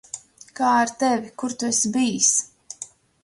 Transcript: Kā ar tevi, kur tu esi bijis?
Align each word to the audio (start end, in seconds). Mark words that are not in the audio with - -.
Kā 0.59 0.69
ar 0.85 0.93
tevi, 1.03 1.29
kur 1.43 1.55
tu 1.63 1.69
esi 1.75 1.91
bijis? 1.99 2.31